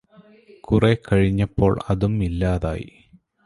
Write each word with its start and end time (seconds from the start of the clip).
കുറെ 0.63 0.97
കഴിഞ്ഞപ്പോള് 1.07 1.79
അതും 1.89 2.23
ഇല്ലാതായി 2.23 2.89